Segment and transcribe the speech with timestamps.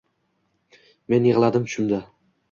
[1.13, 2.01] Men yigʻladim tushimda